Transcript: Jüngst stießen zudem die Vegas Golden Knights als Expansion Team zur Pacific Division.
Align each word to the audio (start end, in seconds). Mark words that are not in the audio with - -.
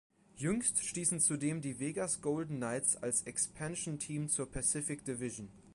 Jüngst 0.35 0.83
stießen 0.83 1.19
zudem 1.19 1.61
die 1.61 1.79
Vegas 1.79 2.21
Golden 2.23 2.55
Knights 2.55 2.95
als 2.97 3.21
Expansion 3.21 3.99
Team 3.99 4.29
zur 4.29 4.51
Pacific 4.51 5.05
Division. 5.05 5.47